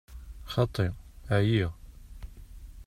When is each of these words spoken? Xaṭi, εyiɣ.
Xaṭi, 0.53 0.87
εyiɣ. 1.35 1.71